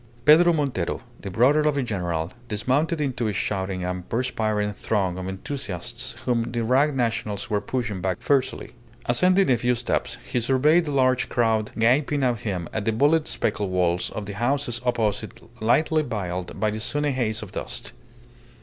Pedro 0.25 0.51
Montero, 0.51 1.01
the 1.21 1.29
brother 1.29 1.59
of 1.59 1.75
the 1.75 1.83
general, 1.83 2.33
dismounted 2.47 2.99
into 2.99 3.27
a 3.27 3.33
shouting 3.33 3.83
and 3.83 4.09
perspiring 4.09 4.73
throng 4.73 5.15
of 5.19 5.27
enthusiasts 5.29 6.15
whom 6.25 6.41
the 6.53 6.63
ragged 6.63 6.95
Nationals 6.95 7.51
were 7.51 7.61
pushing 7.61 8.01
back 8.01 8.19
fiercely. 8.19 8.71
Ascending 9.05 9.47
a 9.51 9.59
few 9.59 9.75
steps 9.75 10.17
he 10.27 10.39
surveyed 10.39 10.85
the 10.85 10.91
large 10.91 11.29
crowd 11.29 11.69
gaping 11.77 12.23
at 12.23 12.39
him 12.41 12.67
and 12.73 12.85
the 12.85 12.91
bullet 12.91 13.27
speckled 13.27 13.69
walls 13.69 14.09
of 14.09 14.25
the 14.25 14.33
houses 14.33 14.81
opposite 14.83 15.39
lightly 15.61 16.01
veiled 16.01 16.59
by 16.59 16.69
a 16.69 16.79
sunny 16.79 17.11
haze 17.11 17.43
of 17.43 17.51
dust. 17.51 17.91